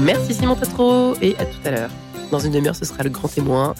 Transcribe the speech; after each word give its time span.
Merci 0.00 0.34
Simon 0.34 0.54
Tatro 0.54 1.14
et 1.22 1.34
à 1.38 1.46
tout 1.46 1.60
à 1.64 1.70
l'heure. 1.70 1.90
Dans 2.30 2.40
une 2.40 2.52
demi-heure, 2.52 2.76
ce 2.76 2.84
sera 2.84 3.02
le 3.02 3.08
grand 3.08 3.26
témoin. 3.26 3.74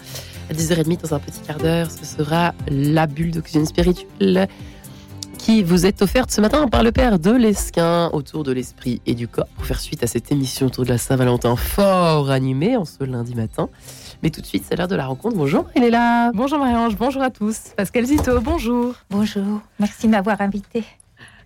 À 0.48 0.54
10h30, 0.54 1.02
dans 1.02 1.14
un 1.14 1.18
petit 1.18 1.40
quart 1.40 1.58
d'heure, 1.58 1.90
ce 1.90 2.06
sera 2.06 2.54
la 2.66 3.06
bulle 3.06 3.30
d'oxygène 3.30 3.66
spirituelle 3.66 4.48
qui 5.36 5.62
vous 5.62 5.84
est 5.84 6.00
offerte 6.00 6.30
ce 6.30 6.40
matin 6.40 6.66
par 6.66 6.82
le 6.82 6.92
père 6.92 7.18
de 7.18 7.30
l'Esquin 7.30 8.08
autour 8.14 8.42
de 8.42 8.52
l'esprit 8.52 9.02
et 9.04 9.14
du 9.14 9.28
corps 9.28 9.48
pour 9.54 9.66
faire 9.66 9.80
suite 9.80 10.02
à 10.02 10.06
cette 10.06 10.32
émission 10.32 10.68
autour 10.68 10.84
de 10.84 10.88
la 10.88 10.98
Saint-Valentin 10.98 11.56
fort 11.56 12.30
animée 12.30 12.78
en 12.78 12.86
ce 12.86 13.04
lundi 13.04 13.34
matin. 13.34 13.68
Mais 14.22 14.30
tout 14.30 14.40
de 14.40 14.46
suite, 14.46 14.64
c'est 14.66 14.76
l'heure 14.76 14.88
de 14.88 14.96
la 14.96 15.04
rencontre. 15.04 15.36
Bonjour, 15.36 15.66
elle 15.74 15.84
est 15.84 15.90
là. 15.90 16.32
Bonjour 16.32 16.58
Marie-Ange, 16.58 16.96
bonjour 16.96 17.20
à 17.20 17.28
tous. 17.28 17.58
Pascal 17.76 18.06
Zito, 18.06 18.40
bonjour. 18.40 18.94
Bonjour, 19.10 19.60
merci 19.78 20.06
de 20.06 20.12
m'avoir 20.12 20.40
invité. 20.40 20.84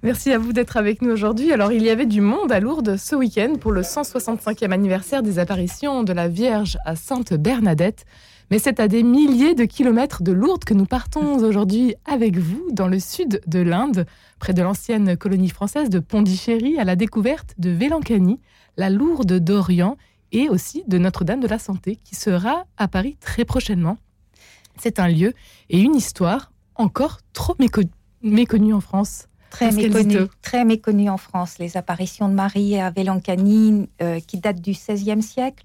Merci 0.03 0.31
à 0.31 0.39
vous 0.39 0.53
d'être 0.53 0.77
avec 0.77 1.01
nous 1.01 1.11
aujourd'hui. 1.11 1.53
Alors, 1.53 1.73
il 1.73 1.83
y 1.83 1.89
avait 1.89 2.07
du 2.07 2.21
monde 2.21 2.53
à 2.53 2.61
Lourdes 2.61 2.97
ce 2.99 3.17
week-end 3.17 3.55
pour 3.59 3.73
le 3.73 3.81
165e 3.81 4.71
anniversaire 4.71 5.23
des 5.23 5.39
apparitions 5.39 6.03
de 6.03 6.12
la 6.12 6.29
Vierge 6.29 6.77
à 6.84 6.97
Sainte 6.97 7.33
Bernadette. 7.33 8.05
Mais 8.51 8.59
c'est 8.59 8.79
à 8.79 8.89
des 8.89 9.03
milliers 9.03 9.55
de 9.55 9.65
kilomètres 9.65 10.23
de 10.23 10.33
Lourdes 10.33 10.65
que 10.65 10.75
nous 10.75 10.84
partons 10.84 11.39
aujourd'hui 11.39 11.95
avec 12.05 12.37
vous 12.37 12.69
dans 12.73 12.89
le 12.89 13.01
sud 13.01 13.41
de 13.47 13.59
l'Inde, 13.59 14.06
près 14.39 14.53
de 14.53 14.62
l'ancienne 14.62 15.17
colonie 15.17 15.48
française 15.48 15.89
de 15.89 15.98
Pondichéry, 15.98 16.78
à 16.78 16.84
la 16.84 16.95
découverte 16.95 17.55
de 17.59 17.70
Vélancani, 17.70 18.39
la 18.77 18.91
Lourde 18.91 19.39
d'Orient 19.41 19.97
et 20.31 20.51
aussi 20.51 20.84
de 20.87 20.98
Notre-Dame 20.98 21.41
de 21.41 21.48
la 21.48 21.59
Santé, 21.59 21.98
qui 22.05 22.15
sera 22.15 22.67
à 22.77 22.87
Paris 22.87 23.17
très 23.19 23.47
prochainement. 23.47 23.97
C'est 24.77 25.01
un 25.01 25.09
lieu 25.09 25.33
et 25.70 25.81
une 25.81 25.95
histoire 25.95 26.53
encore 26.75 27.19
trop 27.33 27.56
méconnue 28.23 28.75
en 28.75 28.81
France. 28.81 29.27
Très 29.50 29.70
méconnu, 29.70 30.18
très 30.42 30.64
méconnu 30.64 31.09
en 31.09 31.16
France, 31.16 31.59
les 31.59 31.77
apparitions 31.77 32.28
de 32.28 32.34
Marie 32.34 32.78
à 32.78 32.91
Vélancani, 32.91 33.88
euh, 34.02 34.20
qui 34.20 34.38
datent 34.38 34.60
du 34.60 34.72
XVIe 34.72 35.22
siècle. 35.22 35.64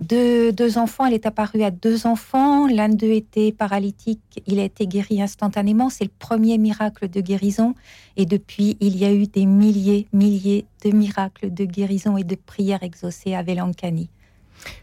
De, 0.00 0.50
deux 0.50 0.78
enfants, 0.78 1.06
elle 1.06 1.14
est 1.14 1.26
apparue 1.26 1.62
à 1.62 1.70
deux 1.70 2.06
enfants. 2.06 2.66
L'un 2.66 2.88
d'eux 2.90 3.12
était 3.12 3.52
paralytique, 3.52 4.42
il 4.46 4.58
a 4.58 4.64
été 4.64 4.86
guéri 4.86 5.22
instantanément. 5.22 5.88
C'est 5.88 6.04
le 6.04 6.10
premier 6.18 6.58
miracle 6.58 7.08
de 7.08 7.20
guérison. 7.20 7.74
Et 8.16 8.26
depuis, 8.26 8.76
il 8.80 8.96
y 8.96 9.04
a 9.04 9.12
eu 9.12 9.26
des 9.26 9.46
milliers, 9.46 10.06
milliers 10.12 10.66
de 10.84 10.90
miracles 10.90 11.52
de 11.52 11.64
guérison 11.64 12.16
et 12.16 12.24
de 12.24 12.34
prières 12.34 12.82
exaucées 12.82 13.34
à 13.34 13.42
Vélancani. 13.42 14.10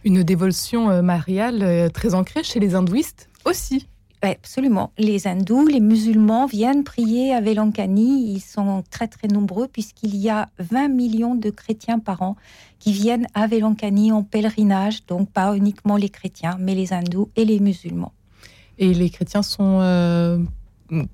Une 0.03 0.23
dévotion 0.23 0.89
euh, 0.89 1.01
mariale 1.01 1.61
euh, 1.61 1.89
très 1.89 2.15
ancrée 2.15 2.43
chez 2.43 2.59
les 2.59 2.73
hindouistes 2.73 3.29
aussi 3.45 3.87
absolument. 4.21 4.91
Les 4.97 5.27
hindous, 5.27 5.67
les 5.67 5.79
musulmans 5.79 6.45
viennent 6.45 6.83
prier 6.83 7.33
à 7.33 7.41
Velankani. 7.41 8.33
Ils 8.33 8.39
sont 8.39 8.83
très 8.89 9.07
très 9.07 9.27
nombreux 9.27 9.67
puisqu'il 9.67 10.15
y 10.15 10.29
a 10.29 10.49
20 10.59 10.87
millions 10.87 11.35
de 11.35 11.49
chrétiens 11.49 11.99
par 11.99 12.21
an 12.21 12.35
qui 12.79 12.91
viennent 12.91 13.27
à 13.33 13.47
Velankani 13.47 14.11
en 14.11 14.23
pèlerinage. 14.23 15.05
Donc 15.05 15.31
pas 15.31 15.55
uniquement 15.55 15.97
les 15.97 16.09
chrétiens, 16.09 16.57
mais 16.59 16.75
les 16.75 16.93
hindous 16.93 17.29
et 17.35 17.45
les 17.45 17.59
musulmans. 17.59 18.13
Et 18.79 18.93
les 18.93 19.09
chrétiens 19.09 19.41
sont 19.41 19.79
euh, 19.81 20.37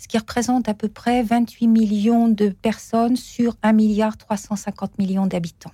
ce 0.00 0.08
qui 0.08 0.16
représente 0.16 0.68
à 0.68 0.74
peu 0.74 0.88
près 0.88 1.22
28 1.22 1.68
millions 1.68 2.28
de 2.28 2.48
personnes 2.48 3.16
sur 3.16 3.56
1 3.62 3.72
milliard 3.74 4.16
350 4.16 4.98
millions 4.98 5.26
d'habitants. 5.26 5.72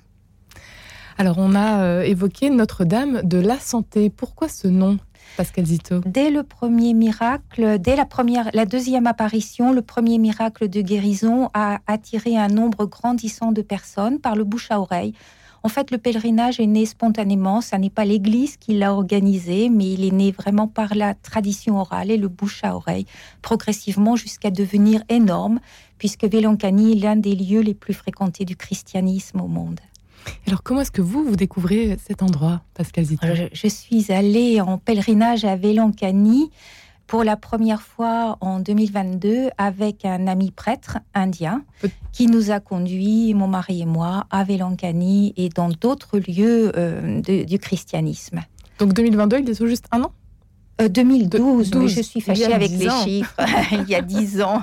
Alors 1.16 1.36
on 1.38 1.54
a 1.54 1.82
euh, 1.82 2.02
évoqué 2.02 2.50
Notre-Dame 2.50 3.22
de 3.22 3.38
la 3.38 3.58
Santé. 3.60 4.10
Pourquoi 4.10 4.48
ce 4.48 4.66
nom 4.66 4.98
Pascal 5.36 5.64
Zito? 5.64 6.00
Dès 6.04 6.30
le 6.30 6.42
premier 6.42 6.92
miracle, 6.92 7.78
dès 7.78 7.94
la 7.94 8.04
première, 8.04 8.50
la 8.52 8.66
deuxième 8.66 9.06
apparition, 9.06 9.72
le 9.72 9.82
premier 9.82 10.18
miracle 10.18 10.68
de 10.68 10.80
guérison 10.80 11.48
a 11.54 11.78
attiré 11.86 12.36
un 12.36 12.48
nombre 12.48 12.84
grandissant 12.84 13.52
de 13.52 13.62
personnes 13.62 14.18
par 14.18 14.34
le 14.34 14.42
bouche 14.42 14.72
à 14.72 14.80
oreille. 14.80 15.14
En 15.62 15.68
fait, 15.68 15.90
le 15.90 15.98
pèlerinage 15.98 16.60
est 16.60 16.66
né 16.66 16.86
spontanément. 16.86 17.60
Ce 17.60 17.76
n'est 17.76 17.90
pas 17.90 18.04
l'Église 18.04 18.56
qui 18.56 18.74
l'a 18.74 18.92
organisé, 18.92 19.68
mais 19.68 19.92
il 19.92 20.04
est 20.04 20.12
né 20.12 20.30
vraiment 20.30 20.68
par 20.68 20.94
la 20.94 21.14
tradition 21.14 21.80
orale 21.80 22.10
et 22.10 22.16
le 22.16 22.28
bouche 22.28 22.60
à 22.62 22.76
oreille, 22.76 23.06
progressivement 23.42 24.16
jusqu'à 24.16 24.50
devenir 24.50 25.02
énorme, 25.08 25.60
puisque 25.98 26.24
Vélancani 26.24 26.92
est 26.92 27.00
l'un 27.02 27.16
des 27.16 27.34
lieux 27.34 27.60
les 27.60 27.74
plus 27.74 27.94
fréquentés 27.94 28.44
du 28.44 28.56
christianisme 28.56 29.40
au 29.40 29.48
monde. 29.48 29.80
Alors, 30.46 30.62
comment 30.62 30.80
est-ce 30.80 30.90
que 30.90 31.02
vous, 31.02 31.24
vous 31.24 31.36
découvrez 31.36 31.96
cet 32.04 32.22
endroit, 32.22 32.62
Pascal 32.74 33.04
Zita 33.04 33.34
je, 33.34 33.44
je, 33.52 33.68
suis 33.68 34.10
allée 34.10 34.60
en 34.60 34.78
pèlerinage 34.78 35.44
à 35.44 35.56
Vélancani 35.56 36.50
pour 37.06 37.24
la 37.24 37.36
première 37.36 37.82
fois 37.82 38.36
en 38.40 38.60
2022 38.60 39.50
avec 39.58 40.04
un 40.04 40.26
ami 40.26 40.50
prêtre 40.50 40.98
indien 41.14 41.64
qui 42.12 42.26
nous 42.26 42.50
a 42.50 42.60
conduits, 42.60 43.32
mon 43.34 43.48
mari 43.48 43.82
et 43.82 43.86
moi, 43.86 44.26
à 44.30 44.44
Velankani 44.44 45.32
et 45.36 45.48
dans 45.48 45.68
d'autres 45.68 46.18
lieux 46.18 46.72
euh, 46.76 47.20
du 47.20 47.58
christianisme. 47.58 48.40
Donc 48.78 48.92
2022, 48.92 49.38
il 49.38 49.50
est 49.50 49.54
tout 49.54 49.66
juste 49.66 49.86
un 49.92 50.02
an? 50.02 50.12
2012, 50.78 51.72
euh, 51.74 51.88
je 51.88 52.02
suis 52.02 52.20
fâchée 52.20 52.52
avec 52.52 52.70
les 52.70 52.90
chiffres, 53.02 53.34
il 53.72 53.88
y 53.88 53.94
a 53.94 54.02
dix 54.02 54.42
ans. 54.42 54.62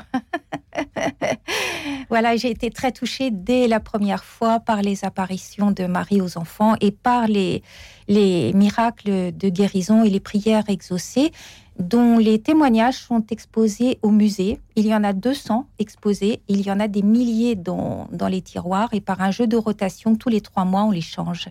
voilà, 2.10 2.36
j'ai 2.36 2.52
été 2.52 2.70
très 2.70 2.92
touchée 2.92 3.32
dès 3.32 3.68
la 3.68 3.80
première 3.80 4.24
fois 4.24 4.60
par 4.60 4.82
les 4.84 5.06
apparitions 5.06 5.72
de 5.72 5.86
Marie 5.86 6.22
aux 6.22 6.38
enfants 6.38 6.76
et 6.82 6.92
par 6.92 7.28
les, 7.28 7.64
les 8.08 8.54
miracles 8.54 9.36
de 9.36 9.50
guérison 9.50 10.04
et 10.04 10.10
les 10.10 10.20
prières 10.20 10.70
exaucées 10.70 11.32
dont 11.80 12.18
les 12.18 12.40
témoignages 12.40 12.98
sont 12.98 13.26
exposés 13.30 14.00
au 14.02 14.12
musée. 14.12 14.60
Il 14.76 14.86
y 14.86 14.94
en 14.94 15.04
a 15.04 15.14
200 15.14 15.68
exposés, 15.80 16.42
il 16.48 16.62
y 16.62 16.72
en 16.72 16.80
a 16.80 16.88
des 16.88 17.02
milliers 17.02 17.56
dans, 17.56 18.08
dans 18.12 18.28
les 18.28 18.42
tiroirs 18.42 18.90
et 18.94 19.02
par 19.02 19.22
un 19.22 19.32
jeu 19.32 19.48
de 19.48 19.58
rotation, 19.58 20.16
tous 20.16 20.30
les 20.30 20.42
trois 20.42 20.66
mois, 20.66 20.84
on 20.84 20.92
les 20.92 21.02
change. 21.02 21.50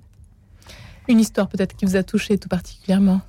Une 1.08 1.18
histoire 1.18 1.48
peut-être 1.48 1.76
qui 1.76 1.84
vous 1.84 1.96
a 1.96 2.02
touché 2.02 2.38
tout 2.38 2.48
particulièrement 2.48 3.20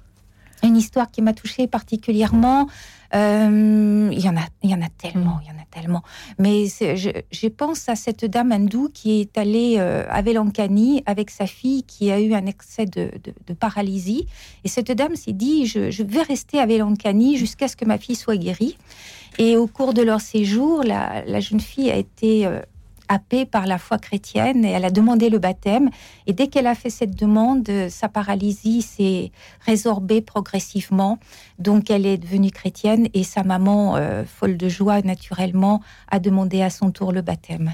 Une 0.64 0.78
histoire 0.78 1.12
qui 1.12 1.22
m'a 1.22 1.34
touchée 1.34 1.68
particulièrement, 1.68 2.68
euh, 3.16 4.10
il 4.12 4.20
y 4.20 4.30
en 4.30 4.36
a, 4.36 4.46
il 4.64 4.70
y 4.72 4.74
en 4.74 4.82
a 4.82 4.90
tellement, 4.90 5.40
il 5.44 5.48
y 5.48 5.52
en 5.52 5.62
a 5.62 5.66
tellement. 5.70 6.02
Mais 6.40 6.66
je, 6.66 7.12
je, 7.32 7.48
pense 7.48 7.90
à 7.90 7.96
cette 7.96 8.26
dame 8.26 8.52
hindoue 8.52 8.90
qui 8.94 9.22
est 9.22 9.38
allée 9.38 9.76
euh, 9.78 10.06
à 10.10 10.22
Velankani 10.22 11.04
avec 11.06 11.30
sa 11.30 11.46
fille 11.46 11.84
qui 11.84 12.12
a 12.12 12.20
eu 12.20 12.34
un 12.34 12.46
excès 12.46 12.86
de, 12.86 13.12
paralysie. 13.60 14.26
Et 14.64 14.68
cette 14.68 14.92
dame 14.92 15.16
s'est 15.16 15.34
dit, 15.34 15.68
je, 15.68 16.04
vais 16.04 16.22
rester 16.22 16.60
à 16.60 16.66
Velankani 16.66 17.38
jusqu'à 17.38 17.68
ce 17.68 17.76
que 17.76 17.86
ma 17.86 17.98
fille 17.98 18.16
soit 18.16 18.38
guérie. 18.38 18.78
Et 19.38 19.58
au 19.58 19.68
cours 19.68 19.94
de 19.94 20.02
leur 20.02 20.22
séjour, 20.22 20.84
la, 20.84 21.24
la 21.26 21.40
jeune 21.40 21.60
fille 21.60 21.92
a 21.92 21.98
été 21.98 22.46
euh, 22.46 22.62
happée 23.14 23.46
par 23.46 23.68
la 23.68 23.78
foi 23.78 23.98
chrétienne 24.00 24.66
et 24.66 24.72
elle 24.72 24.86
a 24.86 24.90
demandé 24.90 25.30
le 25.30 25.40
baptême. 25.40 25.90
Et 26.28 26.34
dès 26.34 26.48
qu'elle 26.48 26.68
a 26.68 26.76
fait 26.76 26.90
cette 26.90 27.16
demande, 27.16 27.70
sa 27.90 28.10
paralysie 28.10 28.82
s'est 28.82 29.32
résorbée 29.66 30.22
progressivement. 30.22 31.20
Donc 31.60 31.92
elle 31.92 32.06
est 32.06 32.18
devenue 32.18 32.52
chrétienne 32.52 33.08
et 33.14 33.24
sa 33.24 33.44
maman, 33.44 33.96
euh, 33.96 34.24
folle 34.26 34.58
de 34.58 34.68
joie 34.68 35.02
naturellement, 35.02 35.82
a 36.10 36.20
demandé 36.20 36.62
à 36.62 36.70
son 36.70 36.92
tour 36.92 37.12
le 37.12 37.22
baptême. 37.22 37.72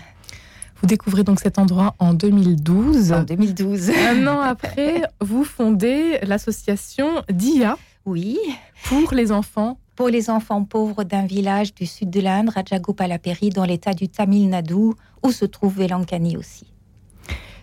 Vous 0.82 0.88
découvrez 0.88 1.24
donc 1.24 1.40
cet 1.40 1.58
endroit 1.58 1.96
en 2.00 2.14
2012. 2.14 3.12
En 3.12 3.24
2012. 3.24 3.90
Un 3.90 4.28
an 4.28 4.40
après, 4.40 5.04
vous 5.20 5.44
fondez 5.44 6.20
l'association 6.24 7.24
DIA. 7.30 7.78
Oui. 8.06 8.38
Pour 8.86 9.14
les 9.14 9.32
enfants 9.32 9.78
pour 10.00 10.08
les 10.08 10.30
enfants 10.30 10.64
pauvres 10.64 11.04
d'un 11.04 11.26
village 11.26 11.76
du 11.76 11.86
sud 11.86 12.10
de 12.10 12.22
l'Inde, 12.22 12.52
Rajagopalaperi, 12.56 13.50
dans 13.50 13.66
l'état 13.66 13.94
du 13.94 14.08
Tamil 14.08 14.48
Nadu, 14.48 14.94
où 15.24 15.32
se 15.34 15.44
trouve 15.44 15.76
Velankani 15.76 16.38
aussi. 16.38 16.72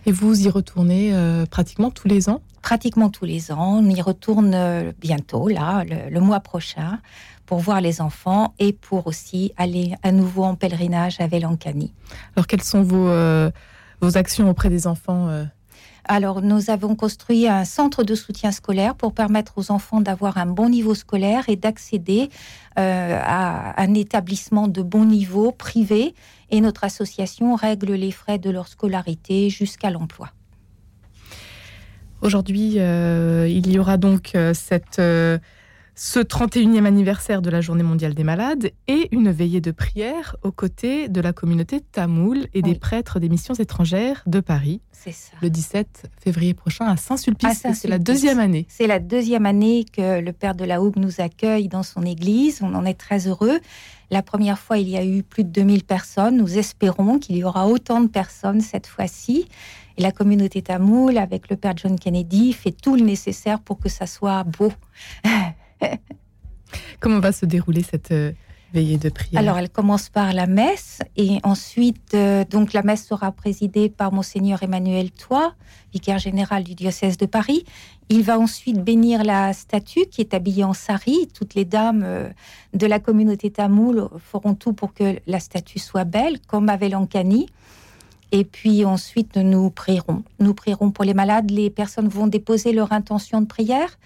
Et 0.05 0.11
vous 0.11 0.45
y 0.45 0.47
retournez 0.47 1.15
euh, 1.15 1.47
pratiquement 1.47 1.89
tous 1.89 2.07
les 2.07 2.29
ans? 2.29 2.43
Pratiquement 2.61 3.09
tous 3.09 3.25
les 3.25 3.51
ans. 3.51 3.79
On 3.79 3.89
y 3.89 3.99
retourne 4.01 4.53
euh, 4.53 4.91
bientôt, 4.99 5.47
là, 5.47 5.83
le, 5.83 6.19
mois 6.19 6.39
prochain, 6.39 6.99
pour 7.47 7.57
voir 7.57 7.81
les 7.81 8.01
enfants 8.01 8.53
et 8.59 8.71
pour 8.71 9.07
aussi 9.07 9.51
aller 9.57 9.95
à 10.03 10.11
nouveau 10.11 10.43
en 10.43 10.53
pèlerinage 10.53 11.19
à 11.19 11.25
Velankani. 11.25 11.91
Alors, 12.35 12.45
quelles 12.45 12.61
sont 12.61 12.83
vos, 12.83 13.07
euh, 13.07 13.49
vos 13.99 14.15
actions 14.15 14.47
auprès 14.47 14.69
des 14.69 14.85
enfants 14.85 15.27
alors, 16.07 16.41
nous 16.41 16.69
avons 16.69 16.95
construit 16.95 17.47
un 17.47 17.65
centre 17.65 18.03
de 18.03 18.15
soutien 18.15 18.51
scolaire 18.51 18.95
pour 18.95 19.13
permettre 19.13 19.57
aux 19.57 19.71
enfants 19.71 19.99
d'avoir 19.99 20.37
un 20.37 20.45
bon 20.45 20.69
niveau 20.69 20.95
scolaire 20.95 21.49
et 21.49 21.55
d'accéder 21.55 22.29
euh, 22.79 23.19
à 23.21 23.81
un 23.81 23.93
établissement 23.93 24.67
de 24.67 24.81
bon 24.81 25.05
niveau 25.05 25.51
privé. 25.51 26.15
Et 26.49 26.61
notre 26.61 26.85
association 26.85 27.55
règle 27.55 27.93
les 27.93 28.11
frais 28.11 28.39
de 28.39 28.49
leur 28.49 28.67
scolarité 28.67 29.49
jusqu'à 29.49 29.89
l'emploi. 29.89 30.29
Aujourd'hui, 32.21 32.75
euh, 32.77 33.47
il 33.49 33.69
y 33.71 33.77
aura 33.77 33.97
donc 33.97 34.31
euh, 34.33 34.53
cette 34.53 35.01
ce 35.99 36.19
31e 36.19 36.85
anniversaire 36.85 37.41
de 37.41 37.49
la 37.49 37.59
Journée 37.59 37.81
mondiale 37.81 38.13
des 38.13 38.23
malades 38.23 38.69
et 38.87 39.09
une 39.11 39.31
veillée 39.31 39.61
de 39.61 39.71
prière 39.71 40.35
aux 40.43 40.51
côtés 40.51 41.09
de 41.09 41.19
la 41.19 41.33
communauté 41.33 41.81
tamoul 41.81 42.45
et 42.53 42.61
des 42.61 42.75
prêtres 42.75 43.19
des 43.19 43.29
missions 43.29 43.55
étrangères 43.55 44.21
de 44.27 44.39
Paris 44.39 44.79
C'est 44.91 45.11
ça. 45.11 45.31
le 45.41 45.49
17 45.49 46.11
février 46.21 46.53
prochain 46.53 46.85
à 46.85 46.97
Saint-Sulpice. 46.97 47.65
C'est 47.73 47.87
la 47.87 47.97
deuxième 47.97 48.37
année. 48.37 48.67
C'est 48.69 48.85
la 48.85 48.99
deuxième 48.99 49.47
année 49.47 49.85
que 49.91 50.21
le 50.21 50.33
Père 50.33 50.53
de 50.53 50.65
la 50.65 50.83
Hougue 50.83 50.97
nous 50.97 51.19
accueille 51.19 51.67
dans 51.67 51.81
son 51.81 52.03
église. 52.03 52.59
On 52.61 52.75
en 52.75 52.85
est 52.85 52.93
très 52.93 53.27
heureux. 53.27 53.59
La 54.11 54.21
première 54.21 54.59
fois, 54.59 54.77
il 54.77 54.87
y 54.89 54.97
a 54.97 55.03
eu 55.03 55.23
plus 55.23 55.45
de 55.45 55.49
2000 55.49 55.83
personnes. 55.83 56.37
Nous 56.37 56.59
espérons 56.59 57.17
qu'il 57.17 57.37
y 57.37 57.43
aura 57.43 57.67
autant 57.67 58.01
de 58.01 58.07
personnes 58.07 58.61
cette 58.61 58.85
fois-ci. 58.85 59.47
Et 59.97 60.03
la 60.03 60.11
communauté 60.11 60.61
tamoul, 60.61 61.17
avec 61.17 61.49
le 61.49 61.55
Père 61.55 61.73
John 61.75 61.97
Kennedy, 61.99 62.53
fait 62.53 62.71
tout 62.71 62.95
le 62.95 63.01
nécessaire 63.01 63.59
pour 63.59 63.79
que 63.79 63.89
ça 63.89 64.05
soit 64.05 64.43
beau. 64.43 64.71
Comment 66.99 67.19
va 67.19 67.31
se 67.31 67.45
dérouler 67.45 67.83
cette 67.83 68.11
euh, 68.11 68.31
veillée 68.73 68.97
de 68.97 69.09
prière? 69.09 69.41
Alors, 69.41 69.57
elle 69.57 69.69
commence 69.69 70.09
par 70.09 70.33
la 70.33 70.47
messe 70.47 70.99
et 71.15 71.39
ensuite, 71.43 72.13
euh, 72.13 72.43
donc 72.43 72.73
la 72.73 72.83
messe 72.83 73.05
sera 73.05 73.31
présidée 73.31 73.89
par 73.89 74.11
Monseigneur 74.11 74.63
Emmanuel 74.63 75.11
Toit, 75.11 75.53
vicaire 75.93 76.19
général 76.19 76.63
du 76.63 76.75
diocèse 76.75 77.17
de 77.17 77.25
Paris. 77.25 77.63
Il 78.09 78.23
va 78.23 78.39
ensuite 78.39 78.83
bénir 78.83 79.23
la 79.23 79.53
statue 79.53 80.05
qui 80.05 80.21
est 80.21 80.33
habillée 80.33 80.63
en 80.63 80.73
sari. 80.73 81.27
Toutes 81.33 81.55
les 81.55 81.65
dames 81.65 82.03
euh, 82.03 82.29
de 82.73 82.87
la 82.87 82.99
communauté 82.99 83.51
tamoul 83.51 84.07
feront 84.19 84.55
tout 84.55 84.73
pour 84.73 84.93
que 84.93 85.17
la 85.27 85.39
statue 85.39 85.79
soit 85.79 86.05
belle, 86.05 86.39
comme 86.47 86.69
à 86.69 86.77
Velankani. 86.77 87.47
Et 88.33 88.43
puis 88.43 88.83
ensuite, 88.83 89.37
nous 89.37 89.69
prierons. 89.69 90.23
Nous 90.39 90.53
prierons 90.53 90.91
pour 90.91 91.05
les 91.05 91.13
malades. 91.13 91.49
Les 91.49 91.69
personnes 91.69 92.09
vont 92.09 92.27
déposer 92.27 92.73
leur 92.73 92.91
intention 92.91 93.39
de 93.39 93.45
prière 93.45 93.97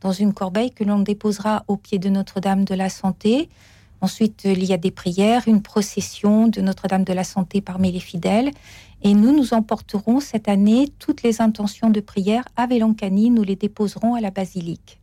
dans 0.00 0.12
une 0.12 0.32
corbeille 0.32 0.70
que 0.70 0.84
l'on 0.84 1.00
déposera 1.00 1.64
au 1.68 1.76
pied 1.76 1.98
de 1.98 2.08
Notre-Dame 2.08 2.64
de 2.64 2.74
la 2.74 2.88
Santé. 2.88 3.48
Ensuite, 4.00 4.44
il 4.44 4.64
y 4.64 4.72
a 4.72 4.78
des 4.78 4.90
prières, 4.90 5.46
une 5.46 5.62
procession 5.62 6.48
de 6.48 6.60
Notre-Dame 6.60 7.04
de 7.04 7.12
la 7.12 7.24
Santé 7.24 7.60
parmi 7.60 7.92
les 7.92 8.00
fidèles. 8.00 8.50
Et 9.02 9.14
nous, 9.14 9.36
nous 9.36 9.54
emporterons 9.54 10.20
cette 10.20 10.48
année 10.48 10.92
toutes 10.98 11.22
les 11.22 11.40
intentions 11.40 11.90
de 11.90 12.00
prière 12.00 12.44
à 12.56 12.66
Velankani. 12.66 13.30
Nous 13.30 13.42
les 13.42 13.56
déposerons 13.56 14.14
à 14.14 14.20
la 14.20 14.30
basilique. 14.30 14.99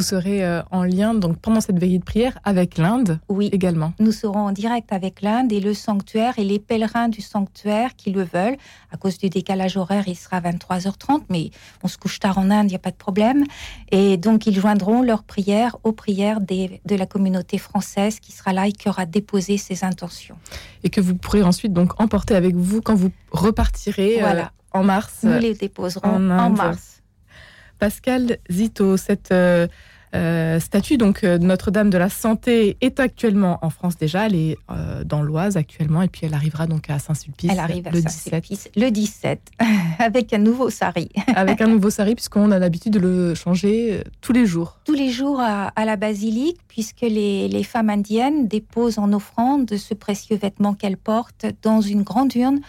Vous 0.00 0.06
serez 0.06 0.42
euh, 0.42 0.62
en 0.70 0.82
lien 0.84 1.12
donc 1.12 1.36
pendant 1.40 1.60
cette 1.60 1.78
veillée 1.78 1.98
de 1.98 2.04
prière 2.04 2.38
avec 2.42 2.78
l'Inde 2.78 3.20
Oui, 3.28 3.50
également. 3.52 3.92
nous 4.00 4.12
serons 4.12 4.46
en 4.46 4.50
direct 4.52 4.94
avec 4.94 5.20
l'Inde 5.20 5.52
et 5.52 5.60
le 5.60 5.74
sanctuaire 5.74 6.38
et 6.38 6.44
les 6.44 6.58
pèlerins 6.58 7.10
du 7.10 7.20
sanctuaire 7.20 7.94
qui 7.96 8.10
le 8.10 8.22
veulent. 8.22 8.56
À 8.90 8.96
cause 8.96 9.18
du 9.18 9.28
décalage 9.28 9.76
horaire, 9.76 10.04
il 10.06 10.16
sera 10.16 10.40
23h30, 10.40 11.24
mais 11.28 11.50
on 11.82 11.88
se 11.88 11.98
couche 11.98 12.18
tard 12.18 12.38
en 12.38 12.50
Inde, 12.50 12.64
il 12.68 12.70
n'y 12.70 12.76
a 12.76 12.78
pas 12.78 12.92
de 12.92 12.96
problème. 12.96 13.44
Et 13.90 14.16
donc, 14.16 14.46
ils 14.46 14.58
joindront 14.58 15.02
leurs 15.02 15.22
prières 15.22 15.76
aux 15.84 15.92
prières 15.92 16.40
des- 16.40 16.80
de 16.86 16.94
la 16.96 17.04
communauté 17.04 17.58
française 17.58 18.20
qui 18.20 18.32
sera 18.32 18.54
là 18.54 18.68
et 18.68 18.72
qui 18.72 18.88
aura 18.88 19.04
déposé 19.04 19.58
ses 19.58 19.84
intentions. 19.84 20.36
Et 20.82 20.88
que 20.88 21.02
vous 21.02 21.14
pourrez 21.14 21.42
ensuite 21.42 21.74
donc 21.74 22.00
emporter 22.00 22.34
avec 22.34 22.54
vous 22.56 22.80
quand 22.80 22.94
vous 22.94 23.10
repartirez 23.32 24.22
euh, 24.24 24.44
en 24.72 24.82
mars. 24.82 25.18
Nous 25.24 25.38
les 25.38 25.52
déposerons 25.52 26.08
en 26.08 26.48
mars. 26.48 27.02
Pascal 27.78 28.36
Zito, 28.50 28.96
cette 28.98 29.32
euh, 29.32 29.66
euh, 30.14 30.58
statue 30.58 30.96
donc 30.96 31.22
euh, 31.22 31.38
Notre-Dame 31.38 31.88
de 31.88 31.98
la 31.98 32.08
Santé 32.08 32.76
est 32.80 32.98
actuellement 32.98 33.58
en 33.62 33.70
France 33.70 33.96
déjà, 33.96 34.26
elle 34.26 34.34
est 34.34 34.56
euh, 34.70 35.04
dans 35.04 35.22
l'Oise 35.22 35.56
actuellement 35.56 36.02
et 36.02 36.08
puis 36.08 36.22
elle 36.24 36.34
arrivera 36.34 36.66
donc 36.66 36.90
à 36.90 36.98
Saint-Sulpice 36.98 37.50
Elle 37.52 37.60
arrive 37.60 37.86
à 37.86 37.90
le 37.90 38.00
Saint-Sulpice 38.00 38.68
17 38.72 38.76
le 38.76 38.90
17 38.90 39.40
avec 39.98 40.32
un 40.32 40.38
nouveau 40.38 40.68
sari. 40.68 41.10
avec 41.34 41.60
un 41.60 41.68
nouveau 41.68 41.90
sari 41.90 42.14
puisqu'on 42.16 42.50
a 42.50 42.58
l'habitude 42.58 42.92
de 42.94 42.98
le 42.98 43.34
changer 43.34 44.02
tous 44.20 44.32
les 44.32 44.46
jours. 44.46 44.80
Tous 44.84 44.94
les 44.94 45.10
jours 45.10 45.40
à, 45.40 45.68
à 45.68 45.84
la 45.84 45.96
basilique, 45.96 46.58
puisque 46.66 47.02
les, 47.02 47.46
les 47.46 47.62
femmes 47.62 47.90
indiennes 47.90 48.48
déposent 48.48 48.98
en 48.98 49.12
offrande 49.12 49.76
ce 49.76 49.94
précieux 49.94 50.36
vêtement 50.36 50.74
qu'elles 50.74 50.96
portent 50.96 51.46
dans 51.62 51.80
une 51.80 52.02
grande 52.02 52.34
urne 52.34 52.60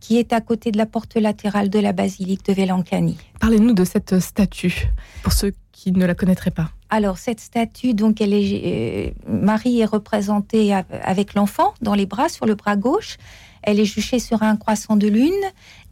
qui 0.00 0.18
est 0.18 0.32
à 0.32 0.40
côté 0.40 0.72
de 0.72 0.78
la 0.78 0.86
porte 0.86 1.14
latérale 1.16 1.68
de 1.68 1.78
la 1.78 1.92
basilique 1.92 2.44
de 2.46 2.52
Velankani. 2.52 3.18
Parlez-nous 3.38 3.74
de 3.74 3.84
cette 3.84 4.18
statue 4.18 4.88
pour 5.22 5.32
ceux 5.32 5.52
qui 5.82 5.92
ne 5.92 6.04
la 6.04 6.14
connaîtraient 6.14 6.50
pas. 6.50 6.70
Alors 6.90 7.16
cette 7.16 7.40
statue, 7.40 7.94
donc, 7.94 8.20
elle 8.20 8.34
est, 8.34 8.62
euh, 8.66 9.10
Marie 9.26 9.80
est 9.80 9.86
représentée 9.86 10.74
av- 10.74 10.84
avec 11.02 11.32
l'enfant 11.32 11.72
dans 11.80 11.94
les 11.94 12.04
bras, 12.04 12.28
sur 12.28 12.44
le 12.44 12.54
bras 12.54 12.76
gauche. 12.76 13.16
Elle 13.62 13.80
est 13.80 13.86
juchée 13.86 14.18
sur 14.18 14.42
un 14.42 14.56
croissant 14.56 14.96
de 14.96 15.08
lune. 15.08 15.32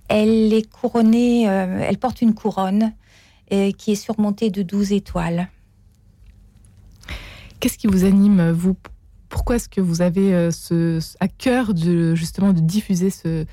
Elle 0.08 0.52
est 0.52 0.68
couronnée, 0.70 1.48
euh, 1.48 1.80
elle 1.88 1.96
porte 1.96 2.20
une 2.20 2.34
couronne 2.34 2.92
euh, 3.52 3.70
qui 3.72 3.92
est 3.92 4.02
surmontée 4.08 4.50
de 4.50 4.60
douze 4.62 4.92
étoiles. 4.92 5.48
Qu'est-ce 7.60 7.78
qui 7.78 7.86
vous 7.86 8.04
anime 8.04 8.50
vous? 8.50 8.76
Pourquoi 9.30 9.56
est-ce 9.56 9.68
que 9.70 9.80
vous 9.80 10.02
avez 10.02 10.50
ce, 10.50 11.00
ce- 11.00 11.16
à 11.20 11.28
cœur 11.28 11.72
de 11.72 12.14
justement 12.14 12.52
de 12.52 12.60
diffuser 12.60 13.08
ce 13.10 13.46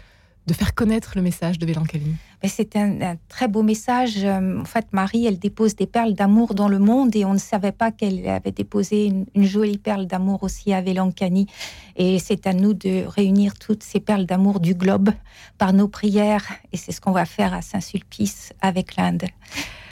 de 0.48 0.54
faire 0.54 0.76
connaître 0.76 1.14
le 1.16 1.22
message 1.22 1.58
de 1.58 1.66
Vélankali 1.66 2.16
Mais 2.44 2.50
C'est 2.50 2.76
un, 2.76 3.02
un 3.02 3.16
très 3.30 3.48
beau 3.48 3.64
message. 3.64 4.24
Euh, 4.24 4.60
En 4.60 4.66
fait, 4.66 4.86
Marie, 4.92 5.26
elle 5.26 5.40
dépose 5.40 5.76
des 5.76 5.88
perles 5.88 6.14
d'amour 6.14 6.54
dans 6.54 6.68
le 6.68 6.80
monde 6.80 7.16
et 7.16 7.26
on 7.26 7.34
ne 7.34 7.40
savait 7.40 7.72
pas 7.72 7.92
qu'elle 7.92 8.28
avait 8.28 8.52
déposé 8.52 9.06
une, 9.06 9.26
une 9.34 9.46
jolie 9.46 9.78
perle 9.78 10.06
d'amour 10.06 10.44
aussi 10.44 10.74
à 10.74 10.82
Velankani. 10.82 11.48
Et 11.96 12.20
c'est 12.20 12.46
à 12.46 12.54
nous 12.54 12.74
de 12.74 13.06
réunir 13.08 13.56
toutes 13.56 13.84
ces 13.84 14.00
perles 14.00 14.26
d'amour 14.26 14.60
du 14.60 14.76
globe 14.76 15.10
par 15.58 15.74
nos 15.74 15.88
prières. 15.88 16.46
Et 16.74 16.78
c'est 16.78 16.92
ce 16.92 17.02
qu'on 17.02 17.12
va 17.12 17.26
faire 17.26 17.54
à 17.54 17.62
Saint-Sulpice 17.62 18.54
avec 18.62 18.96
l'Inde. 18.98 19.26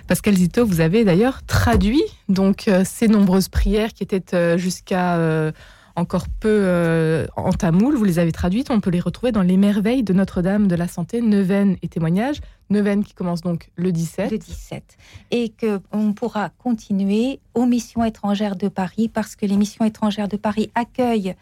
Pascal 0.08 0.36
Zito, 0.36 0.66
vous 0.66 0.82
avez 0.82 1.06
d'ailleurs 1.06 1.44
traduit 1.44 2.04
donc 2.28 2.68
euh, 2.68 2.84
ces 2.86 3.08
nombreuses 3.08 3.48
prières 3.48 3.94
qui 3.94 4.04
étaient 4.04 4.36
euh, 4.36 4.58
jusqu'à 4.58 5.16
euh, 5.16 5.52
encore 5.96 6.28
peu 6.28 6.50
euh, 6.50 7.26
en 7.36 7.52
tamoul. 7.52 7.96
Vous 7.96 8.04
les 8.04 8.20
avez 8.20 8.32
traduites. 8.32 8.72
On 8.72 8.80
peut 8.80 8.90
les 8.90 9.00
retrouver 9.00 9.32
dans 9.32 9.42
les 9.42 9.58
merveilles 9.58 10.04
de 10.04 10.14
Notre-Dame 10.14 10.68
de 10.68 10.76
la 10.76 10.88
Santé, 10.88 11.22
neuvaine 11.22 11.78
et 11.82 11.88
témoignages. 11.88 12.42
Neuvaine 12.70 13.04
qui 13.04 13.14
commence 13.14 13.42
donc 13.42 13.70
le 13.76 13.92
17. 13.92 14.32
Le 14.32 14.38
17. 14.38 14.98
Et 15.32 15.54
qu'on 15.60 16.14
pourra 16.14 16.50
continuer 16.50 17.40
aux 17.54 17.66
missions 17.66 18.04
étrangères 18.04 18.56
de 18.56 18.68
Paris 18.68 19.10
parce 19.10 19.36
que 19.36 19.46
les 19.46 19.58
missions 19.58 19.86
étrangères 19.86 20.28
de 20.28 20.38
Paris 20.38 20.72
accueillent 20.74 21.36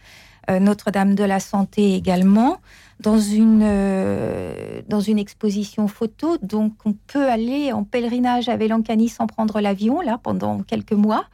euh, 0.49 0.59
Notre-Dame 0.59 1.15
de 1.15 1.23
la 1.23 1.39
Santé 1.39 1.95
également 1.95 2.59
dans 2.99 3.19
une, 3.19 3.61
euh, 3.63 4.81
dans 4.87 4.99
une 4.99 5.19
exposition 5.19 5.87
photo. 5.87 6.37
Donc 6.41 6.73
on 6.85 6.93
peut 6.93 7.29
aller 7.29 7.71
en 7.71 7.83
pèlerinage 7.83 8.49
à 8.49 8.57
Velankani 8.57 9.07
sans 9.07 9.27
prendre 9.27 9.61
l'avion 9.61 10.01
là 10.01 10.19
pendant 10.21 10.61
quelques 10.63 10.93
mois 10.93 11.25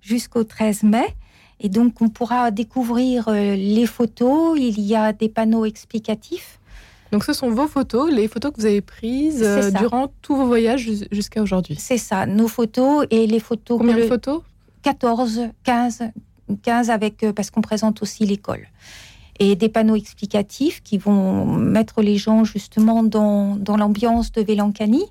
jusqu'au 0.00 0.44
13 0.44 0.84
mai. 0.84 1.14
Et 1.62 1.68
donc 1.68 2.00
on 2.02 2.08
pourra 2.08 2.50
découvrir 2.50 3.28
euh, 3.28 3.54
les 3.56 3.86
photos. 3.86 4.58
Il 4.60 4.80
y 4.80 4.94
a 4.94 5.12
des 5.12 5.28
panneaux 5.28 5.64
explicatifs. 5.64 6.58
Donc 7.12 7.24
ce 7.24 7.32
sont 7.32 7.50
vos 7.50 7.68
photos, 7.68 8.10
les 8.10 8.26
photos 8.26 8.52
que 8.52 8.60
vous 8.60 8.66
avez 8.66 8.80
prises 8.80 9.42
euh, 9.42 9.70
durant 9.70 10.08
tous 10.22 10.34
vos 10.34 10.46
voyages 10.46 10.80
jus- 10.80 11.06
jusqu'à 11.12 11.42
aujourd'hui. 11.42 11.76
C'est 11.78 11.98
ça, 11.98 12.26
nos 12.26 12.48
photos 12.48 13.06
et 13.10 13.26
les 13.26 13.38
photos 13.40 13.78
Combien 13.78 13.96
de 13.96 14.00
le- 14.00 14.08
photos? 14.08 14.40
14, 14.82 15.42
15, 15.62 16.02
15 16.62 16.90
avec, 16.90 17.22
euh, 17.22 17.32
parce 17.32 17.50
qu'on 17.50 17.60
présente 17.60 18.02
aussi 18.02 18.24
l'école. 18.26 18.66
Et 19.38 19.56
des 19.56 19.68
panneaux 19.68 19.94
explicatifs 19.96 20.82
qui 20.82 20.98
vont 20.98 21.44
mettre 21.46 22.02
les 22.02 22.16
gens 22.16 22.44
justement 22.44 23.02
dans, 23.02 23.56
dans 23.56 23.76
l'ambiance 23.76 24.32
de 24.32 24.42
Velankani. 24.42 25.04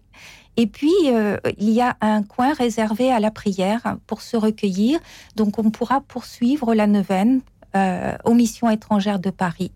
Et 0.58 0.68
puis, 0.68 0.92
euh, 1.08 1.38
il 1.58 1.70
y 1.70 1.82
a 1.82 1.98
un 2.02 2.24
coin 2.24 2.54
réservé 2.54 3.12
à 3.12 3.20
la 3.20 3.32
prière 3.32 3.98
pour 4.06 4.22
se 4.22 4.36
recueillir. 4.38 5.00
Donc, 5.36 5.60
on 5.60 5.72
pourra 5.72 6.02
poursuivre 6.02 6.74
la 6.74 6.88
neuvaine 6.88 7.42
euh, 7.74 8.18
aux 8.26 8.34
missions 8.34 8.70
étrangères 8.70 9.20
de 9.20 9.30
Paris. 9.30 9.72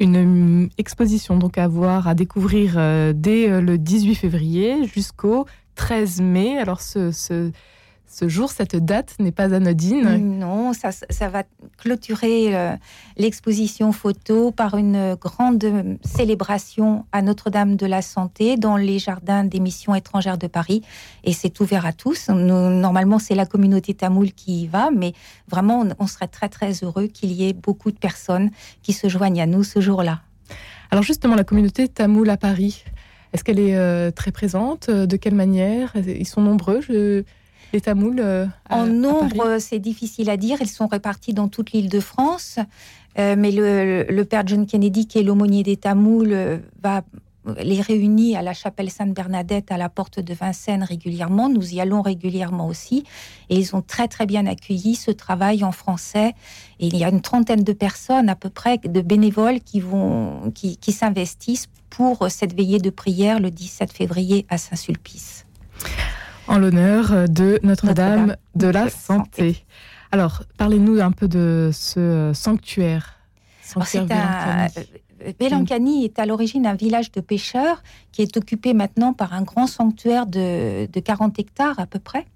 Une 0.00 0.16
hum, 0.16 0.68
exposition 0.76 1.36
donc 1.36 1.56
à 1.56 1.68
voir, 1.68 2.08
à 2.08 2.16
découvrir 2.16 2.74
euh, 2.76 3.12
dès 3.14 3.48
euh, 3.48 3.60
le 3.60 3.78
18 3.78 4.16
février 4.16 4.84
jusqu'au 4.88 5.46
13 5.76 6.20
mai. 6.20 6.58
Alors 6.58 6.80
ce, 6.80 7.52
ce 8.14 8.28
jour, 8.28 8.50
cette 8.50 8.76
date 8.76 9.16
n'est 9.18 9.32
pas 9.32 9.52
anodine. 9.54 10.38
Non, 10.38 10.72
ça, 10.72 10.90
ça 10.92 11.28
va 11.28 11.42
clôturer 11.78 12.54
euh, 12.56 12.74
l'exposition 13.16 13.90
photo 13.90 14.52
par 14.52 14.76
une 14.76 15.16
grande 15.16 15.98
célébration 16.04 17.06
à 17.12 17.22
Notre-Dame 17.22 17.74
de 17.76 17.86
la 17.86 18.02
Santé 18.02 18.56
dans 18.56 18.76
les 18.76 18.98
jardins 19.00 19.42
des 19.42 19.58
missions 19.58 19.94
étrangères 19.96 20.38
de 20.38 20.46
Paris. 20.46 20.82
Et 21.24 21.32
c'est 21.32 21.58
ouvert 21.60 21.86
à 21.86 21.92
tous. 21.92 22.28
Nous, 22.28 22.70
normalement, 22.70 23.18
c'est 23.18 23.34
la 23.34 23.46
communauté 23.46 23.94
tamoule 23.94 24.32
qui 24.32 24.62
y 24.62 24.66
va, 24.68 24.90
mais 24.94 25.12
vraiment, 25.48 25.80
on, 25.80 25.88
on 25.98 26.06
serait 26.06 26.28
très, 26.28 26.48
très 26.48 26.72
heureux 26.84 27.08
qu'il 27.08 27.32
y 27.32 27.48
ait 27.48 27.52
beaucoup 27.52 27.90
de 27.90 27.98
personnes 27.98 28.50
qui 28.82 28.92
se 28.92 29.08
joignent 29.08 29.42
à 29.42 29.46
nous 29.46 29.64
ce 29.64 29.80
jour-là. 29.80 30.20
Alors 30.90 31.02
justement, 31.02 31.34
la 31.34 31.44
communauté 31.44 31.88
tamoul 31.88 32.30
à 32.30 32.36
Paris, 32.36 32.84
est-ce 33.32 33.42
qu'elle 33.42 33.58
est 33.58 33.74
euh, 33.76 34.12
très 34.12 34.30
présente? 34.30 34.88
De 34.90 35.16
quelle 35.16 35.34
manière? 35.34 35.92
Ils 35.96 36.28
sont 36.28 36.42
nombreux, 36.42 36.80
je- 36.80 37.24
les 37.74 37.80
tamouls 37.80 38.20
euh, 38.20 38.46
En 38.70 38.82
à 38.82 38.86
nombre, 38.86 39.58
c'est 39.58 39.80
difficile 39.80 40.30
à 40.30 40.36
dire. 40.36 40.58
Ils 40.60 40.70
sont 40.70 40.86
répartis 40.86 41.34
dans 41.34 41.48
toute 41.48 41.72
l'île 41.72 41.90
de 41.90 42.00
France. 42.00 42.58
Euh, 43.18 43.34
mais 43.36 43.50
le, 43.50 44.06
le 44.08 44.24
père 44.24 44.46
John 44.46 44.66
Kennedy, 44.66 45.06
qui 45.06 45.18
est 45.18 45.22
l'aumônier 45.22 45.62
des 45.62 45.76
Tamouls, 45.76 46.32
euh, 46.32 46.58
va 46.82 47.02
les 47.58 47.82
réunit 47.82 48.36
à 48.36 48.42
la 48.42 48.54
chapelle 48.54 48.90
Sainte-Bernadette 48.90 49.70
à 49.70 49.76
la 49.76 49.90
porte 49.90 50.18
de 50.18 50.32
Vincennes 50.32 50.82
régulièrement. 50.82 51.50
Nous 51.50 51.74
y 51.74 51.80
allons 51.80 52.00
régulièrement 52.00 52.66
aussi. 52.66 53.04
Et 53.50 53.56
ils 53.56 53.76
ont 53.76 53.82
très 53.82 54.08
très 54.08 54.24
bien 54.24 54.46
accueilli 54.46 54.94
ce 54.94 55.10
travail 55.10 55.62
en 55.62 55.72
français. 55.72 56.32
Et 56.80 56.86
il 56.86 56.96
y 56.96 57.04
a 57.04 57.10
une 57.10 57.20
trentaine 57.20 57.62
de 57.62 57.72
personnes 57.74 58.30
à 58.30 58.34
peu 58.34 58.48
près, 58.48 58.78
de 58.78 59.00
bénévoles 59.02 59.60
qui, 59.60 59.80
vont, 59.80 60.52
qui, 60.54 60.78
qui 60.78 60.92
s'investissent 60.92 61.66
pour 61.90 62.30
cette 62.30 62.54
veillée 62.54 62.78
de 62.78 62.90
prière 62.90 63.40
le 63.40 63.50
17 63.50 63.92
février 63.92 64.46
à 64.48 64.56
Saint-Sulpice. 64.56 65.44
En 66.46 66.58
l'honneur 66.58 67.28
de 67.28 67.58
Notre-Dame 67.62 68.36
de 68.54 68.66
la 68.66 68.90
Santé. 68.90 69.64
Alors, 70.12 70.42
parlez-nous 70.58 71.00
un 71.00 71.10
peu 71.10 71.26
de 71.26 71.70
ce 71.72 72.32
sanctuaire. 72.34 73.18
sanctuaire 73.62 74.68
Belancani 75.40 76.04
est 76.04 76.18
à 76.18 76.26
l'origine 76.26 76.66
un 76.66 76.74
village 76.74 77.10
de 77.12 77.20
pêcheurs 77.20 77.82
qui 78.12 78.22
est 78.22 78.36
occupé 78.36 78.74
maintenant 78.74 79.12
par 79.12 79.32
un 79.32 79.42
grand 79.42 79.66
sanctuaire 79.66 80.26
de, 80.26 80.86
40 80.86 81.38
hectares 81.38 81.78
à 81.80 81.86
peu 81.86 81.98
près. 81.98 82.26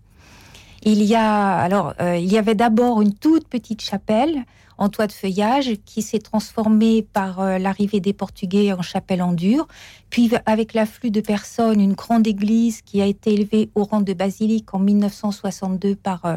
Il 0.83 1.03
y 1.03 1.15
a 1.15 1.57
alors 1.57 1.95
euh, 2.01 2.17
il 2.17 2.33
y 2.33 2.39
avait 2.39 2.55
d'abord 2.55 3.03
une 3.03 3.13
toute 3.13 3.49
petite 3.49 3.83
chapelle 3.83 4.45
en 4.79 4.89
toit 4.89 5.07
de 5.07 5.13
feuillage 5.13 5.73
qui 5.85 6.03
s'est 6.03 6.21
transformée 6.21 7.03
par 7.03 7.41
euh, 7.41 7.59
l'arrivée 7.59 8.01
des 8.01 8.13
Portugais 8.13 8.73
en 8.73 8.83
chapelle 8.83 9.23
en 9.23 9.33
dur. 9.33 9.67
Puis 10.09 10.31
avec 10.47 10.73
l'afflux 10.73 11.11
de 11.11 11.21
personnes, 11.21 11.81
une 11.81 11.95
grande 11.95 12.27
église 12.27 12.83
qui 12.83 13.03
a 13.03 13.07
été 13.07 13.35
élevée 13.35 13.71
au 13.75 13.85
rang 13.85 14.01
de 14.01 14.13
basilique 14.13 14.73
en 14.73 14.79
1962 14.79 15.97
par 15.97 16.25
euh, 16.25 16.37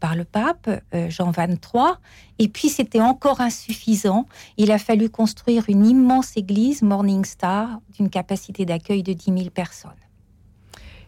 par 0.00 0.14
le 0.14 0.24
pape 0.24 0.68
euh, 0.94 1.08
Jean 1.08 1.30
XXIII. 1.30 1.94
Et 2.38 2.48
puis 2.48 2.68
c'était 2.68 3.00
encore 3.00 3.40
insuffisant. 3.40 4.26
Il 4.56 4.70
a 4.70 4.78
fallu 4.78 5.08
construire 5.08 5.64
une 5.68 5.86
immense 5.86 6.36
église, 6.36 6.82
Morning 6.82 7.24
Star, 7.24 7.80
d'une 7.96 8.10
capacité 8.10 8.66
d'accueil 8.66 9.02
de 9.02 9.12
10 9.12 9.24
000 9.24 9.50
personnes. 9.50 10.05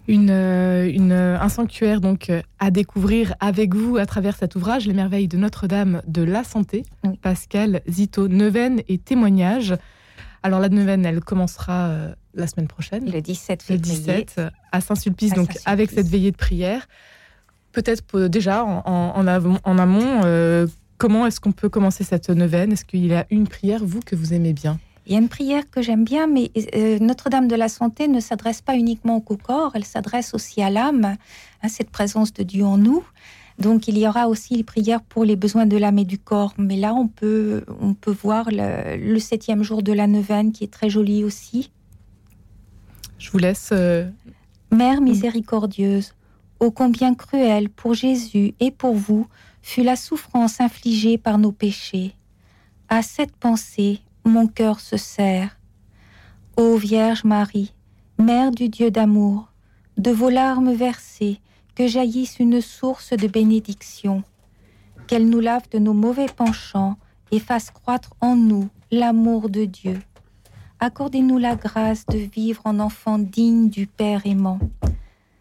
Une, 0.08 0.30
euh, 0.30 0.90
une, 0.90 1.12
un 1.12 1.48
sanctuaire 1.48 2.00
donc 2.00 2.30
euh, 2.30 2.42
à 2.58 2.70
découvrir 2.70 3.34
avec 3.40 3.74
vous 3.74 3.98
à 3.98 4.06
travers 4.06 4.36
cet 4.36 4.56
ouvrage, 4.56 4.86
Les 4.86 4.94
merveilles 4.94 5.28
de 5.28 5.36
Notre-Dame 5.36 6.02
de 6.06 6.22
la 6.22 6.42
Santé. 6.42 6.84
Pascal 7.22 7.82
Zito, 7.88 8.26
neuvaine 8.26 8.80
et 8.88 8.98
témoignage. 8.98 9.76
Alors 10.42 10.60
la 10.60 10.68
neuvaine, 10.68 11.04
elle 11.04 11.20
commencera 11.20 11.92
la 12.34 12.46
semaine 12.46 12.68
prochaine. 12.68 13.10
Le 13.10 13.20
17 13.20 13.62
février. 13.62 13.94
Le 13.94 14.00
17 14.00 14.40
à 14.72 14.80
Saint-Sulpice, 14.80 15.34
donc 15.34 15.50
avec 15.66 15.90
cette 15.90 16.06
veillée 16.06 16.30
de 16.30 16.36
prière 16.36 16.88
peut-être 17.72 18.26
déjà 18.28 18.64
en, 18.64 19.26
amont, 19.26 20.20
euh, 20.24 20.66
comment 20.96 21.26
est-ce 21.26 21.40
qu'on 21.40 21.52
peut 21.52 21.68
commencer 21.68 22.04
cette 22.04 22.28
neuvaine? 22.30 22.72
Est-ce 22.72 22.84
qu'il 22.84 23.06
y 23.06 23.14
a 23.14 23.26
une 23.30 23.46
prière, 23.46 23.84
vous, 23.84 24.00
que 24.00 24.16
vous 24.16 24.34
aimez 24.34 24.52
bien? 24.52 24.78
Il 25.08 25.14
y 25.14 25.16
a 25.16 25.20
une 25.20 25.30
prière 25.30 25.70
que 25.70 25.80
j'aime 25.80 26.04
bien, 26.04 26.26
mais 26.26 26.50
euh, 26.74 26.98
Notre-Dame 26.98 27.48
de 27.48 27.56
la 27.56 27.70
Santé 27.70 28.08
ne 28.08 28.20
s'adresse 28.20 28.60
pas 28.60 28.76
uniquement 28.76 29.16
au 29.26 29.36
corps, 29.38 29.72
elle 29.74 29.86
s'adresse 29.86 30.34
aussi 30.34 30.60
à 30.60 30.68
l'âme, 30.68 31.16
hein, 31.62 31.68
cette 31.68 31.88
présence 31.88 32.34
de 32.34 32.42
Dieu 32.42 32.64
en 32.64 32.76
nous. 32.76 33.02
Donc 33.58 33.88
il 33.88 33.96
y 33.96 34.06
aura 34.06 34.28
aussi 34.28 34.54
les 34.56 34.64
prières 34.64 35.02
pour 35.02 35.24
les 35.24 35.34
besoins 35.34 35.64
de 35.64 35.78
l'âme 35.78 35.98
et 35.98 36.04
du 36.04 36.18
corps. 36.18 36.52
Mais 36.58 36.76
là, 36.76 36.94
on 36.94 37.08
peut, 37.08 37.64
on 37.80 37.94
peut 37.94 38.12
voir 38.12 38.48
le, 38.52 39.18
septième 39.18 39.62
jour 39.62 39.82
de 39.82 39.92
la 39.92 40.06
neuvaine 40.06 40.52
qui 40.52 40.64
est 40.64 40.72
très 40.72 40.90
joli 40.90 41.24
aussi. 41.24 41.72
Je 43.18 43.30
vous 43.30 43.38
laisse. 43.38 43.70
Euh, 43.72 44.08
Mère 44.70 45.00
miséricordieuse, 45.00 46.12
Ô 46.60 46.70
combien 46.70 47.14
cruelle 47.14 47.70
pour 47.70 47.94
Jésus 47.94 48.54
et 48.60 48.70
pour 48.70 48.94
vous 48.94 49.26
fut 49.62 49.82
la 49.82 49.96
souffrance 49.96 50.60
infligée 50.60 51.16
par 51.16 51.38
nos 51.38 51.52
péchés. 51.52 52.14
À 52.90 53.02
cette 53.02 53.34
pensée, 53.34 54.00
mon 54.28 54.46
cœur 54.46 54.80
se 54.80 54.96
serre. 54.96 55.58
Ô 56.56 56.76
Vierge 56.76 57.24
Marie, 57.24 57.74
Mère 58.18 58.50
du 58.50 58.68
Dieu 58.68 58.90
d'amour, 58.90 59.52
de 59.96 60.10
vos 60.10 60.28
larmes 60.28 60.72
versées, 60.72 61.40
que 61.74 61.86
jaillisse 61.86 62.38
une 62.40 62.60
source 62.60 63.12
de 63.12 63.28
bénédiction, 63.28 64.24
qu'elle 65.06 65.28
nous 65.28 65.40
lave 65.40 65.68
de 65.70 65.78
nos 65.78 65.92
mauvais 65.92 66.26
penchants 66.26 66.96
et 67.30 67.38
fasse 67.38 67.70
croître 67.70 68.14
en 68.20 68.34
nous 68.34 68.68
l'amour 68.90 69.48
de 69.48 69.64
Dieu. 69.64 70.00
Accordez-nous 70.80 71.38
la 71.38 71.56
grâce 71.56 72.06
de 72.06 72.18
vivre 72.18 72.62
en 72.64 72.78
enfants 72.80 73.18
dignes 73.18 73.68
du 73.68 73.86
Père 73.86 74.26
aimant. 74.26 74.58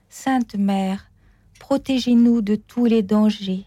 Sainte 0.09 0.55
Mère, 0.55 1.11
protégez-nous 1.59 2.41
de 2.41 2.55
tous 2.55 2.85
les 2.85 3.01
dangers. 3.01 3.65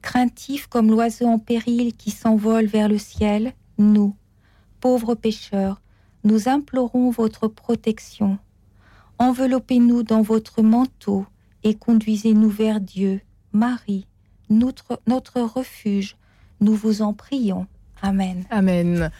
Craintifs 0.00 0.66
comme 0.66 0.90
l'oiseau 0.90 1.26
en 1.26 1.38
péril 1.38 1.94
qui 1.94 2.10
s'envole 2.10 2.66
vers 2.66 2.88
le 2.88 2.98
ciel, 2.98 3.52
nous, 3.78 4.14
pauvres 4.82 5.14
pécheurs, 5.14 5.80
nous 6.24 6.48
implorons 6.48 7.10
votre 7.10 7.46
protection. 7.46 8.38
Enveloppez-nous 9.18 10.02
dans 10.02 10.22
votre 10.22 10.60
manteau 10.60 11.24
et 11.62 11.74
conduisez-nous 11.74 12.50
vers 12.50 12.80
Dieu, 12.80 13.20
Marie, 13.52 14.06
notre, 14.50 15.40
refuge. 15.40 16.16
Nous 16.60 16.74
vous 16.74 17.00
en 17.00 17.14
prions. 17.14 17.68
Amen. 18.02 18.44
Amen. 18.50 19.12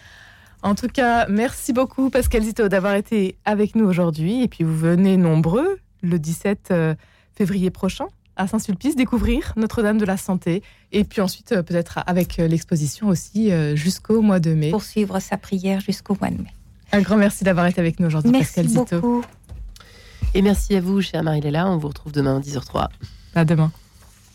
En 0.63 0.75
tout 0.75 0.89
cas, 0.89 1.27
merci 1.29 1.73
beaucoup 1.73 2.11
Pascal 2.11 2.43
Zito 2.43 2.69
d'avoir 2.69 2.97
été 2.97 3.37
avec 3.45 3.77
nous 3.77 3.87
aujourd'hui. 3.87 4.43
Et 4.43 4.49
puis 4.49 4.65
vous 4.65 4.77
venez 4.77 5.17
nombreux 5.17 5.79
le 6.03 6.19
17 6.19 6.69
euh, 6.73 6.95
février 7.37 7.71
prochain 7.71 8.07
à 8.37 8.47
Saint-Sulpice 8.47 8.97
découvrir 8.97 9.53
Notre-Dame 9.57 9.99
de 9.99 10.05
la 10.05 10.17
Santé 10.17 10.63
et 10.91 11.05
puis 11.05 11.21
ensuite 11.21 11.53
euh, 11.53 11.63
peut-être 11.63 12.01
avec 12.07 12.39
euh, 12.39 12.49
l'exposition 12.49 13.09
aussi 13.09 13.51
jusqu'au 13.75 14.23
mois 14.23 14.41
de 14.41 14.55
mai. 14.55 14.71
Poursuivre 14.71 15.21
sa 15.21 15.37
prière 15.37 15.81
jusqu'au 15.81 16.17
mois 16.21 16.31
de 16.31 16.43
mai. 16.43 16.53
Un 16.93 17.01
grand 17.01 17.17
merci 17.17 17.45
d'avoir 17.45 17.67
été 17.67 17.81
avec 17.81 18.01
nous 18.01 18.07
aujourd'hui 18.07 18.33
Pascal 18.33 18.69
Zito. 18.69 18.85
Beaucoup. 19.01 19.25
Et 20.35 20.43
merci 20.43 20.75
à 20.77 20.81
vous, 20.81 21.01
chère 21.01 21.23
Marie-Léla. 21.23 21.69
On 21.69 21.77
vous 21.77 21.89
retrouve 21.89 22.13
demain 22.13 22.37
à 22.37 22.41
10h03. 22.41 22.89
À 23.35 23.45
demain. 23.45 23.71